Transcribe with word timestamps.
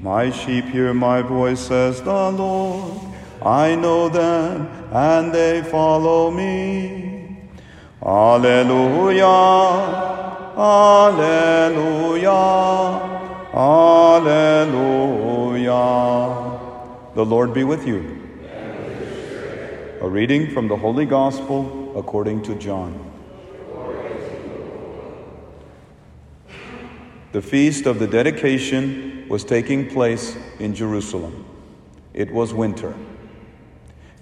My 0.00 0.30
sheep 0.30 0.66
hear 0.66 0.92
my 0.92 1.22
voice, 1.22 1.60
says 1.60 2.02
the 2.02 2.30
Lord. 2.30 3.00
I 3.42 3.74
know 3.74 4.08
them, 4.08 4.68
and 4.92 5.32
they 5.32 5.62
follow 5.62 6.30
me. 6.30 7.38
Alleluia, 8.02 9.24
Alleluia, 10.56 12.30
Alleluia. 13.54 14.96
The 17.14 17.24
Lord 17.24 17.54
be 17.54 17.64
with 17.64 17.86
you. 17.86 18.22
A 20.02 20.08
reading 20.08 20.50
from 20.50 20.68
the 20.68 20.76
Holy 20.76 21.06
Gospel 21.06 21.94
according 21.96 22.42
to 22.42 22.54
John. 22.56 23.02
The 27.32 27.40
feast 27.40 27.86
of 27.86 27.98
the 27.98 28.06
dedication 28.06 29.15
was 29.28 29.44
taking 29.44 29.88
place 29.88 30.36
in 30.58 30.74
Jerusalem. 30.74 31.44
It 32.14 32.30
was 32.30 32.54
winter. 32.54 32.94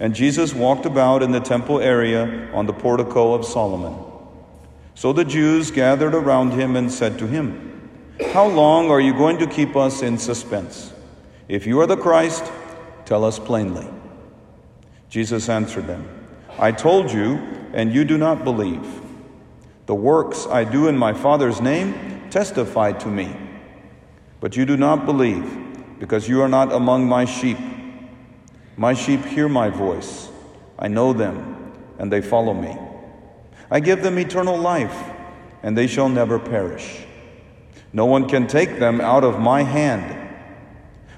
And 0.01 0.15
Jesus 0.15 0.53
walked 0.53 0.87
about 0.87 1.23
in 1.23 1.31
the 1.31 1.41
temple 1.41 1.81
area 1.81 2.53
on 2.53 2.67
the 2.67 2.73
portico 2.73 3.35
of 3.35 3.45
Solomon. 3.45 3.95
So 4.95 5.13
the 5.13 5.25
Jews 5.25 5.71
gathered 5.71 6.15
around 6.15 6.53
him 6.53 6.77
and 6.77 6.91
said 6.91 7.19
to 7.19 7.27
him, 7.27 7.91
How 8.33 8.47
long 8.47 8.91
are 8.91 9.01
you 9.01 9.13
going 9.13 9.39
to 9.39 9.47
keep 9.47 9.77
us 9.77 10.03
in 10.03 10.19
suspense? 10.19 10.93
If 11.49 11.67
you 11.67 11.81
are 11.81 11.87
the 11.87 11.97
Christ, 11.97 12.51
tell 13.05 13.25
us 13.25 13.39
plainly. 13.39 13.89
Jesus 15.09 15.49
answered 15.49 15.87
them, 15.87 16.09
I 16.59 16.73
told 16.73 17.13
you, 17.13 17.37
and 17.73 17.93
you 17.93 18.05
do 18.05 18.19
not 18.19 18.45
believe. 18.45 19.01
The 19.87 19.95
works 19.95 20.47
I 20.47 20.65
do 20.65 20.89
in 20.89 20.97
my 20.97 21.13
Father's 21.13 21.61
name 21.61 22.29
testify 22.31 22.93
to 22.93 23.09
me. 23.09 23.37
But 24.45 24.59
you 24.59 24.67
do 24.67 24.77
not 24.77 25.07
believe, 25.07 25.99
because 25.99 26.29
you 26.29 26.43
are 26.43 26.51
not 26.51 26.71
among 26.71 27.09
my 27.09 27.25
sheep. 27.25 27.57
My 28.77 28.93
sheep 28.93 29.25
hear 29.25 29.49
my 29.49 29.71
voice. 29.71 30.29
I 30.79 30.87
know 30.87 31.15
them, 31.15 31.73
and 31.99 32.13
they 32.13 32.21
follow 32.21 32.53
me. 32.53 32.77
I 33.71 33.81
give 33.81 34.03
them 34.03 34.19
eternal 34.19 34.59
life, 34.59 35.03
and 35.63 35.79
they 35.79 35.87
shall 35.87 36.11
never 36.11 36.39
perish. 36.39 37.07
No 37.95 38.05
one 38.05 38.29
can 38.29 38.47
take 38.47 38.79
them 38.79 39.01
out 39.01 39.25
of 39.25 39.41
my 39.41 39.63
hand. 39.63 40.15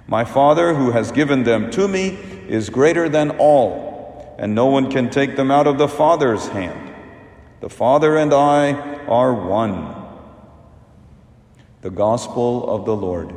My 0.07 0.25
Father, 0.25 0.73
who 0.73 0.93
has 0.93 1.11
given 1.11 1.43
them 1.43 1.73
to 1.73 1.89
me, 1.89 2.11
is 2.47 2.71
greater 2.71 3.09
than 3.09 3.33
all, 3.41 4.37
and 4.39 4.55
no 4.55 4.67
one 4.67 4.89
can 4.89 5.11
take 5.11 5.35
them 5.35 5.51
out 5.51 5.67
of 5.67 5.79
the 5.79 5.89
Father's 5.89 6.47
hand. 6.47 6.95
The 7.59 7.71
Father 7.71 8.19
and 8.19 8.33
I 8.33 8.75
are 9.09 9.35
one. 9.35 10.06
The 11.87 11.93
Gospel 11.93 12.69
of 12.69 12.85
the 12.85 12.97
Lord. 12.97 13.33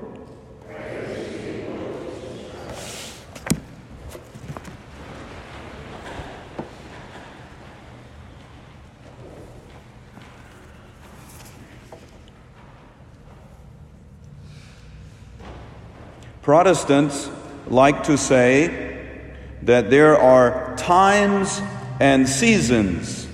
Protestants 16.41 17.29
like 17.67 18.05
to 18.05 18.17
say 18.17 19.45
that 19.61 19.91
there 19.91 20.17
are 20.17 20.75
times 20.75 21.61
and 21.99 22.27
seasons 22.27 23.27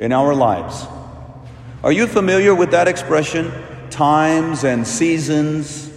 in 0.00 0.10
our 0.10 0.34
lives. 0.34 0.88
Are 1.84 1.92
you 1.92 2.08
familiar 2.08 2.52
with 2.52 2.72
that 2.72 2.88
expression? 2.88 3.52
Times 3.96 4.62
and 4.62 4.86
seasons. 4.86 5.90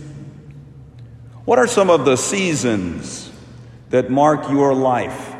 What 1.44 1.59
are 1.59 1.67
some 1.67 1.89
of 1.89 2.06
the 2.06 2.16
seasons 2.16 3.30
that 3.89 4.09
mark 4.09 4.50
your 4.50 4.73
life? 4.73 5.36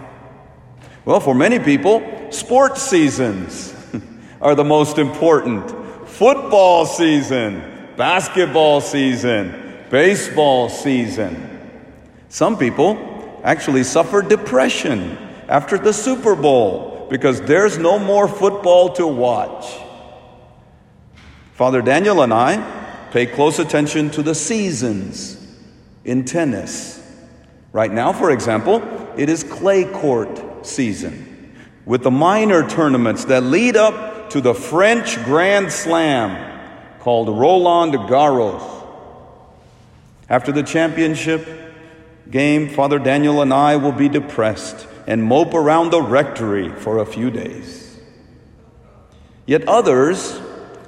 Well, 1.05 1.21
for 1.21 1.33
many 1.33 1.59
people, 1.59 2.03
sports 2.31 2.81
seasons 2.81 3.73
are 4.41 4.56
the 4.56 4.66
most 4.66 4.97
important. 4.97 5.72
Football 6.09 6.85
season, 6.85 7.63
basketball 7.95 8.81
season, 8.81 9.85
baseball 9.89 10.67
season. 10.67 11.72
Some 12.28 12.57
people 12.57 13.39
actually 13.45 13.85
suffer 13.85 14.22
depression 14.22 15.17
after 15.47 15.78
the 15.78 15.94
Super 15.94 16.35
Bowl 16.35 17.07
because 17.09 17.39
there's 17.39 17.78
no 17.78 17.97
more 17.97 18.28
football 18.28 18.91
to 18.95 19.07
watch. 19.07 19.66
Father 21.59 21.81
Daniel 21.81 22.22
and 22.22 22.34
I 22.34 23.09
pay 23.12 23.25
close 23.25 23.59
attention 23.59 24.12
to 24.12 24.24
the 24.24 24.34
seasons 24.34 25.46
in 26.06 26.24
tennis. 26.24 27.06
Right 27.74 27.92
now, 27.92 28.14
for 28.14 28.31
example, 28.31 28.81
it 29.18 29.28
is 29.28 29.44
clay 29.44 29.84
court 29.84 30.66
season 30.66 31.53
with 31.86 32.03
the 32.03 32.12
minor 32.12 32.66
tournaments 32.66 33.25
that 33.25 33.44
lead 33.44 33.75
up 33.75 34.30
to 34.30 34.40
the 34.40 34.53
French 34.53 35.22
Grand 35.25 35.70
Slam 35.70 36.62
called 37.02 37.28
Roland 37.28 37.94
Garros. 37.94 38.64
After 40.30 40.53
the 40.53 40.64
championship 40.64 41.46
game, 42.31 42.70
Father 42.70 43.00
Daniel 43.00 43.41
and 43.41 43.53
I 43.53 43.76
will 43.76 43.91
be 43.91 44.08
depressed 44.08 44.88
and 45.08 45.22
mope 45.22 45.53
around 45.53 45.90
the 45.90 46.02
rectory 46.02 46.70
for 46.70 47.00
a 47.00 47.06
few 47.06 47.30
days. 47.30 48.00
Yet 49.46 49.68
others 49.68 50.40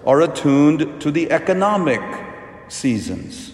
are 0.05 0.21
attuned 0.21 1.01
to 1.01 1.11
the 1.11 1.31
economic 1.31 2.01
seasons, 2.67 3.53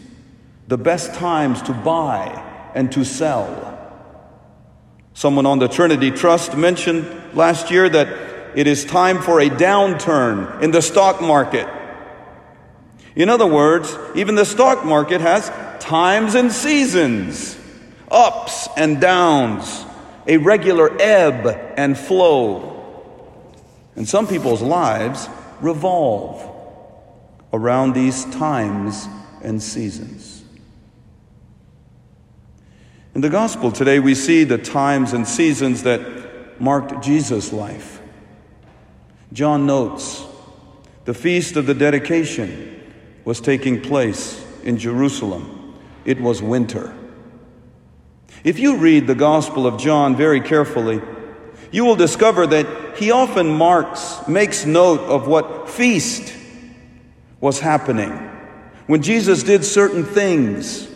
the 0.67 0.77
best 0.77 1.13
times 1.13 1.61
to 1.63 1.73
buy 1.73 2.43
and 2.73 2.91
to 2.91 3.03
sell. 3.03 3.73
Someone 5.13 5.45
on 5.45 5.59
the 5.59 5.67
Trinity 5.67 6.11
Trust 6.11 6.55
mentioned 6.55 7.33
last 7.33 7.71
year 7.71 7.89
that 7.89 8.07
it 8.55 8.67
is 8.67 8.85
time 8.85 9.21
for 9.21 9.39
a 9.39 9.49
downturn 9.49 10.61
in 10.61 10.71
the 10.71 10.81
stock 10.81 11.21
market. 11.21 11.67
In 13.15 13.29
other 13.29 13.47
words, 13.47 13.97
even 14.15 14.35
the 14.35 14.45
stock 14.45 14.85
market 14.85 15.21
has 15.21 15.51
times 15.79 16.35
and 16.35 16.51
seasons, 16.51 17.57
ups 18.11 18.67
and 18.77 19.01
downs, 19.01 19.85
a 20.27 20.37
regular 20.37 20.95
ebb 21.01 21.47
and 21.77 21.97
flow. 21.97 22.75
And 23.95 24.07
some 24.07 24.27
people's 24.27 24.61
lives 24.61 25.27
revolve 25.61 26.55
around 27.53 27.93
these 27.93 28.25
times 28.25 29.07
and 29.43 29.61
seasons. 29.61 30.43
In 33.15 33.21
the 33.21 33.29
gospel 33.29 33.71
today, 33.71 33.99
we 33.99 34.13
see 34.13 34.43
the 34.43 34.57
times 34.57 35.13
and 35.13 35.27
seasons 35.27 35.83
that 35.83 36.61
marked 36.61 37.03
Jesus' 37.03 37.51
life. 37.51 38.01
John 39.33 39.65
notes 39.65 40.23
the 41.05 41.13
feast 41.13 41.55
of 41.55 41.65
the 41.65 41.73
dedication 41.73 42.93
was 43.25 43.41
taking 43.41 43.81
place 43.81 44.45
in 44.63 44.77
Jerusalem. 44.77 45.75
It 46.05 46.19
was 46.21 46.41
winter. 46.41 46.95
If 48.43 48.59
you 48.59 48.77
read 48.77 49.07
the 49.07 49.15
Gospel 49.15 49.65
of 49.65 49.79
John 49.79 50.15
very 50.15 50.41
carefully, 50.41 51.01
you 51.71 51.85
will 51.85 51.95
discover 51.95 52.47
that 52.47 52.97
he 52.97 53.11
often 53.11 53.47
marks, 53.47 54.27
makes 54.27 54.65
note 54.65 55.01
of 55.01 55.27
what 55.27 55.69
feast 55.69 56.33
was 57.39 57.59
happening. 57.59 58.11
When 58.87 59.01
Jesus 59.01 59.43
did 59.43 59.65
certain 59.65 60.03
things, 60.05 60.87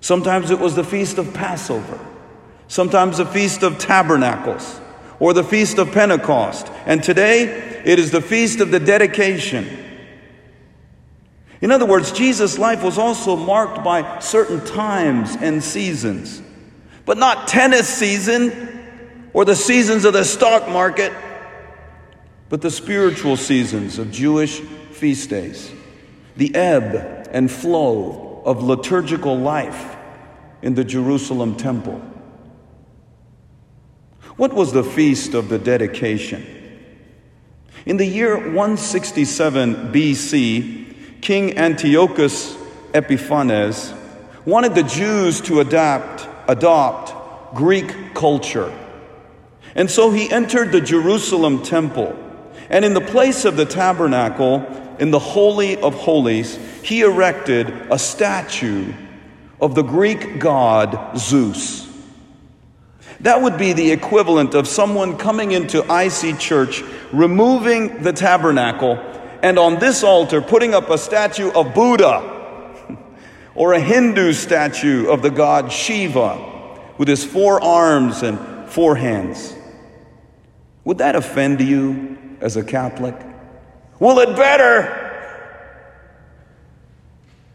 sometimes 0.00 0.50
it 0.50 0.58
was 0.58 0.74
the 0.74 0.84
feast 0.84 1.18
of 1.18 1.32
Passover, 1.32 1.98
sometimes 2.68 3.18
the 3.18 3.26
feast 3.26 3.62
of 3.62 3.78
tabernacles, 3.78 4.80
or 5.20 5.32
the 5.32 5.44
feast 5.44 5.78
of 5.78 5.92
Pentecost, 5.92 6.70
and 6.86 7.02
today 7.02 7.44
it 7.84 7.98
is 7.98 8.10
the 8.10 8.20
feast 8.20 8.60
of 8.60 8.70
the 8.70 8.80
dedication. 8.80 9.80
In 11.60 11.70
other 11.70 11.86
words, 11.86 12.12
Jesus' 12.12 12.58
life 12.58 12.82
was 12.82 12.98
also 12.98 13.36
marked 13.36 13.82
by 13.84 14.18
certain 14.18 14.64
times 14.66 15.36
and 15.36 15.62
seasons 15.62 16.42
but 17.06 17.18
not 17.18 17.48
tennis 17.48 17.88
season 17.88 18.73
or 19.34 19.44
the 19.44 19.56
seasons 19.56 20.04
of 20.04 20.12
the 20.12 20.24
stock 20.24 20.68
market, 20.68 21.12
but 22.48 22.62
the 22.62 22.70
spiritual 22.70 23.36
seasons 23.36 23.98
of 23.98 24.10
Jewish 24.12 24.60
feast 24.60 25.28
days, 25.28 25.72
the 26.36 26.54
ebb 26.54 27.28
and 27.32 27.50
flow 27.50 28.42
of 28.46 28.62
liturgical 28.62 29.36
life 29.36 29.96
in 30.62 30.74
the 30.74 30.84
Jerusalem 30.84 31.56
temple. 31.56 32.00
What 34.36 34.52
was 34.52 34.72
the 34.72 34.84
feast 34.84 35.34
of 35.34 35.48
the 35.48 35.58
dedication? 35.58 36.46
In 37.86 37.96
the 37.96 38.06
year 38.06 38.36
167 38.36 39.92
BC, 39.92 41.20
King 41.20 41.58
Antiochus 41.58 42.56
Epiphanes 42.94 43.92
wanted 44.46 44.74
the 44.74 44.82
Jews 44.84 45.40
to 45.42 45.60
adapt 45.60 46.28
adopt 46.48 47.54
Greek 47.54 48.14
culture. 48.14 48.72
And 49.74 49.90
so 49.90 50.10
he 50.10 50.30
entered 50.30 50.72
the 50.72 50.80
Jerusalem 50.80 51.62
temple, 51.62 52.16
and 52.70 52.84
in 52.84 52.94
the 52.94 53.00
place 53.00 53.44
of 53.44 53.56
the 53.56 53.64
tabernacle, 53.64 54.64
in 54.98 55.10
the 55.10 55.18
Holy 55.18 55.76
of 55.76 55.94
Holies, 55.94 56.58
he 56.82 57.00
erected 57.00 57.68
a 57.90 57.98
statue 57.98 58.92
of 59.60 59.74
the 59.74 59.82
Greek 59.82 60.38
god 60.38 61.18
Zeus. 61.18 61.88
That 63.20 63.42
would 63.42 63.58
be 63.58 63.72
the 63.72 63.90
equivalent 63.90 64.54
of 64.54 64.68
someone 64.68 65.16
coming 65.16 65.52
into 65.52 65.80
IC 65.82 66.38
Church, 66.38 66.82
removing 67.12 68.02
the 68.02 68.12
tabernacle, 68.12 68.98
and 69.42 69.58
on 69.58 69.78
this 69.78 70.04
altar 70.04 70.40
putting 70.40 70.74
up 70.74 70.90
a 70.90 70.98
statue 70.98 71.50
of 71.52 71.74
Buddha 71.74 72.30
or 73.54 73.72
a 73.72 73.80
Hindu 73.80 74.32
statue 74.32 75.08
of 75.08 75.22
the 75.22 75.30
god 75.30 75.72
Shiva 75.72 76.52
with 76.98 77.08
his 77.08 77.24
four 77.24 77.62
arms 77.62 78.22
and 78.22 78.38
four 78.70 78.96
hands. 78.96 79.54
Would 80.84 80.98
that 80.98 81.16
offend 81.16 81.60
you 81.60 82.18
as 82.40 82.56
a 82.56 82.64
Catholic? 82.64 83.14
Well, 83.98 84.18
it 84.18 84.36
better. 84.36 85.00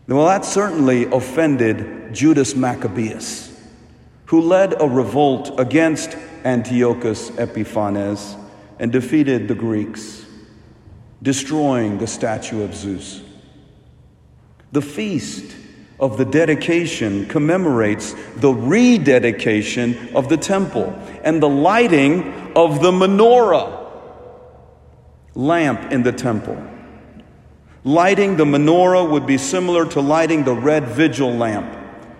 Well, 0.07 0.25
that 0.25 0.45
certainly 0.45 1.05
offended 1.05 2.13
Judas 2.15 2.55
Maccabeus, 2.55 3.55
who 4.25 4.41
led 4.41 4.81
a 4.81 4.87
revolt 4.87 5.59
against 5.59 6.17
Antiochus 6.43 7.29
Epiphanes 7.37 8.35
and 8.79 8.91
defeated 8.91 9.47
the 9.47 9.53
Greeks, 9.53 10.25
destroying 11.21 11.99
the 11.99 12.07
statue 12.07 12.63
of 12.63 12.73
Zeus. 12.73 13.21
The 14.71 14.81
feast 14.81 15.55
of 15.99 16.17
the 16.17 16.25
dedication 16.25 17.27
commemorates 17.27 18.15
the 18.37 18.53
rededication 18.53 20.15
of 20.15 20.29
the 20.29 20.37
temple 20.37 20.93
and 21.23 21.43
the 21.43 21.49
lighting 21.49 22.38
of 22.55 22.81
the 22.81 22.91
menorah 22.91 23.87
lamp 25.35 25.91
in 25.91 26.03
the 26.03 26.11
temple. 26.11 26.61
Lighting 27.83 28.35
the 28.35 28.45
menorah 28.45 29.09
would 29.09 29.25
be 29.25 29.37
similar 29.37 29.85
to 29.91 30.01
lighting 30.01 30.43
the 30.43 30.53
red 30.53 30.87
vigil 30.87 31.31
lamp 31.33 31.75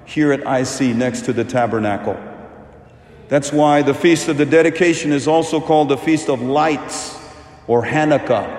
here 0.06 0.32
at 0.32 0.40
IC 0.40 0.96
next 0.96 1.26
to 1.26 1.34
the 1.34 1.44
tabernacle. 1.44 2.18
That's 3.28 3.52
why 3.52 3.84
the 3.84 3.94
Feast 3.94 4.28
of 4.28 4.38
the 4.38 4.46
Dedication 4.46 5.12
is 5.12 5.28
also 5.28 5.60
called 5.60 5.90
the 5.90 5.98
Feast 5.98 6.30
of 6.30 6.42
Lights 6.42 7.16
or 7.68 7.84
Hanukkah. 7.84 8.58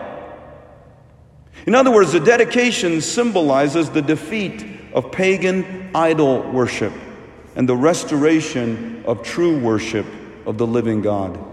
In 1.67 1.75
other 1.75 1.90
words, 1.90 2.12
the 2.12 2.20
dedication 2.20 3.00
symbolizes 3.00 3.90
the 3.90 4.02
defeat 4.02 4.64
of 4.94 5.11
pagan 5.11 5.90
idol 5.94 6.43
worship 6.52 6.93
and 7.56 7.69
the 7.69 7.76
restoration 7.76 9.02
of 9.06 9.22
true 9.22 9.58
worship 9.58 10.06
of 10.46 10.58
the 10.58 10.67
living 10.67 11.02
God. 11.02 11.50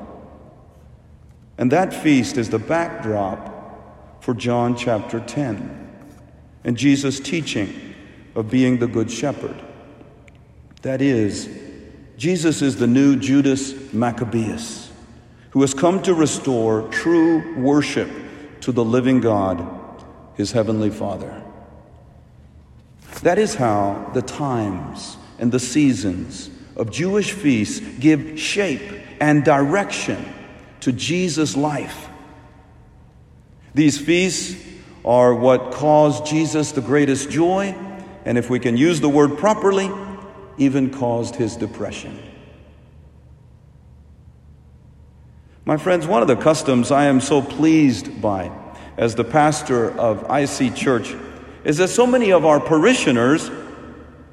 And 1.58 1.72
that 1.72 1.94
feast 1.94 2.38
is 2.38 2.50
the 2.50 2.60
backdrop 2.60 4.24
for 4.24 4.34
John 4.34 4.76
chapter 4.76 5.20
10 5.20 5.86
and 6.64 6.78
Jesus' 6.78 7.20
teaching 7.20 7.96
of 8.36 8.50
being 8.50 8.78
the 8.78 8.88
Good 8.88 9.10
Shepherd. 9.10 9.56
That 10.82 11.02
is, 11.02 11.50
Jesus 12.18 12.62
is 12.62 12.76
the 12.76 12.88
new 12.88 13.16
Judas 13.16 13.94
Maccabeus 13.94 14.88
who 15.52 15.62
has 15.62 15.74
come 15.74 16.02
to 16.04 16.14
restore 16.14 16.88
true 16.90 17.56
worship 17.56 18.12
to 18.62 18.72
the 18.72 18.84
living 18.86 19.22
God, 19.22 19.66
his 20.36 20.52
heavenly 20.52 20.90
Father. 20.92 21.44
That 23.24 23.40
is 23.40 23.56
how 23.56 24.12
the 24.14 24.22
times 24.22 25.18
and 25.40 25.52
the 25.52 25.60
seasons 25.60 26.52
of 26.76 26.92
Jewish 26.92 27.32
feasts 27.32 27.80
give 28.00 28.40
shape 28.40 29.02
and 29.20 29.44
direction 29.44 30.24
to 30.88 30.94
Jesus' 30.94 31.58
life. 31.58 32.08
These 33.74 34.00
feasts 34.00 34.56
are 35.04 35.36
what 35.36 35.74
caused 35.74 36.26
Jesus 36.26 36.72
the 36.72 36.80
greatest 36.80 37.30
joy, 37.30 37.76
and 38.24 38.38
if 38.38 38.50
we 38.50 38.58
can 38.58 38.78
use 38.78 39.02
the 39.02 39.10
word 39.10 39.38
properly, 39.38 39.92
even 40.58 40.90
caused 40.90 41.36
his 41.36 41.58
depression. 41.58 42.18
My 45.66 45.76
friends, 45.76 46.08
one 46.08 46.22
of 46.22 46.30
the 46.30 46.38
customs 46.38 46.90
I 46.90 47.08
am 47.08 47.20
so 47.20 47.42
pleased 47.42 48.22
by 48.22 48.50
as 48.96 49.14
the 49.16 49.26
pastor 49.26 49.92
of 50.00 50.24
IC 50.32 50.74
Church 50.74 51.14
is 51.66 51.76
that 51.80 51.90
so 51.90 52.08
many 52.08 52.32
of 52.32 52.46
our 52.46 52.62
parishioners' 52.62 53.52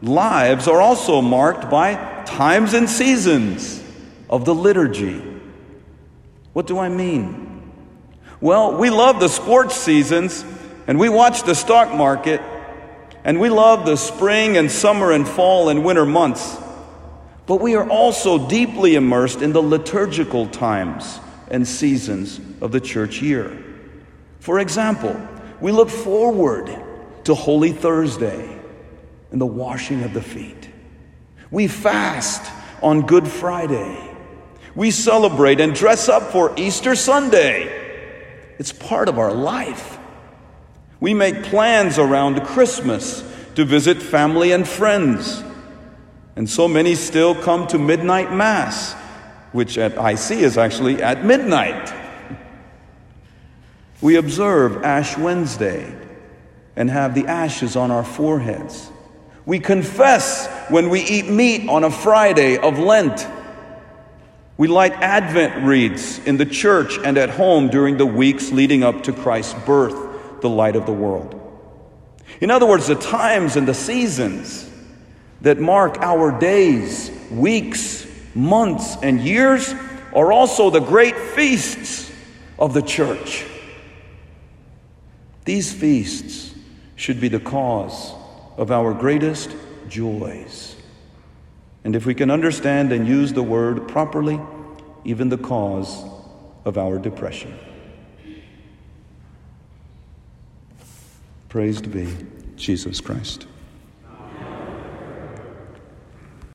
lives 0.03 0.69
are 0.69 0.81
also 0.81 1.21
marked 1.21 1.69
by 1.69 2.23
times 2.27 2.75
and 2.75 2.89
seasons 2.89 3.83
of 4.31 4.45
the 4.45 4.55
liturgy. 4.55 5.34
What 6.55 6.67
do 6.67 6.79
I 6.79 6.89
mean? 6.89 7.63
Well, 8.41 8.77
we 8.77 8.89
love 8.89 9.21
the 9.21 9.29
sports 9.29 9.75
seasons 9.75 10.45
and 10.87 10.99
we 10.99 11.09
watch 11.09 11.43
the 11.43 11.55
stock 11.55 11.93
market 11.93 12.41
and 13.25 13.41
we 13.41 13.49
love 13.49 13.85
the 13.85 13.97
spring 13.97 14.57
and 14.57 14.71
summer 14.71 15.11
and 15.11 15.27
fall 15.27 15.69
and 15.69 15.85
winter 15.85 16.07
months. 16.07 16.57
But 17.47 17.57
we 17.57 17.75
are 17.75 17.89
also 17.89 18.49
deeply 18.49 18.95
immersed 18.95 19.43
in 19.43 19.53
the 19.53 19.63
liturgical 19.63 20.47
times 20.47 21.19
and 21.49 21.67
seasons 21.67 22.41
of 22.61 22.71
the 22.71 22.81
church 22.81 23.21
year. 23.21 23.63
For 24.39 24.61
example, 24.61 25.21
we 25.61 25.73
look 25.73 25.91
forward 25.91 26.75
to 27.25 27.35
Holy 27.35 27.73
Thursday 27.73 28.59
and 29.33 29.41
the 29.41 29.47
washing 29.47 30.05
of 30.05 30.15
the 30.15 30.23
feet. 30.23 30.69
We 31.51 31.67
fast 31.67 32.53
on 32.81 33.07
Good 33.07 33.27
Friday. 33.27 34.14
We 34.77 34.91
celebrate 34.91 35.61
and 35.61 35.75
dress 35.75 36.09
up 36.09 36.33
for 36.33 36.53
Easter 36.57 36.95
Sunday. 36.97 37.83
It's 38.59 38.73
part 38.73 39.09
of 39.09 39.19
our 39.19 39.33
life. 39.33 39.99
We 41.01 41.15
make 41.15 41.45
plans 41.45 41.99
around 41.99 42.45
Christmas 42.45 43.23
to 43.55 43.65
visit 43.65 44.03
family 44.03 44.53
and 44.53 44.67
friends. 44.67 45.43
And 46.37 46.49
so 46.49 46.67
many 46.67 46.95
still 46.95 47.35
come 47.35 47.67
to 47.69 47.79
midnight 47.79 48.33
mass, 48.33 48.95
which 49.53 49.79
at 49.79 49.93
IC 49.93 50.39
is 50.39 50.59
actually 50.59 51.03
at 51.03 51.25
midnight. 51.25 51.93
We 54.01 54.17
observe 54.17 54.83
Ash 54.83 55.17
Wednesday 55.17 55.95
and 56.77 56.91
have 56.91 57.15
the 57.15 57.27
ashes 57.27 57.77
on 57.77 57.91
our 57.91 58.05
foreheads. 58.05 58.91
We 59.47 59.61
confess 59.61 60.49
when 60.69 60.89
we 60.89 61.01
eat 61.01 61.29
meat 61.29 61.69
on 61.69 61.85
a 61.85 61.91
Friday 61.91 62.59
of 62.59 62.79
Lent. 62.79 63.27
We 64.57 64.69
light 64.69 64.93
Advent 64.93 65.65
wreaths 65.65 66.19
in 66.21 66.37
the 66.37 66.47
church 66.47 66.99
and 66.99 67.19
at 67.19 67.31
home 67.31 67.69
during 67.69 67.97
the 67.97 68.07
weeks 68.07 68.53
leading 68.53 68.85
up 68.85 69.03
to 69.05 69.13
Christ's 69.13 69.55
birth, 69.65 70.41
the 70.41 70.49
light 70.49 70.77
of 70.77 70.87
the 70.87 70.93
world. 70.93 71.41
In 72.41 72.51
other 72.51 72.67
words, 72.67 72.87
the 72.87 72.95
times 72.95 73.57
and 73.57 73.67
the 73.67 73.75
seasons 73.75 74.71
that 75.41 75.59
mark 75.59 75.99
our 75.99 76.39
days, 76.39 77.11
weeks, 77.31 78.07
months, 78.35 78.97
and 79.03 79.21
years 79.21 79.75
are 80.15 80.33
also 80.33 80.71
the 80.71 80.81
great 80.81 81.17
feasts 81.17 82.11
of 82.59 82.75
the 82.75 82.83
church. 82.83 83.45
These 85.45 85.73
feasts 85.73 86.55
should 86.97 87.21
be 87.21 87.29
the 87.29 87.41
cause 87.41 88.13
of 88.57 88.71
our 88.71 88.95
greatest 88.95 89.51
joys. 89.89 90.77
And 91.85 91.95
if 91.95 92.07
we 92.07 92.15
can 92.15 92.31
understand 92.31 92.93
and 92.93 93.07
use 93.07 93.33
the 93.33 93.43
word 93.43 93.87
properly, 93.87 94.41
even 95.05 95.29
the 95.29 95.39
cause 95.39 96.05
of 96.65 96.79
our 96.79 96.99
depression. 96.99 97.57
Praised 101.51 101.93
be 101.93 102.09
Jesus 102.57 103.01
Christ. 103.01 103.47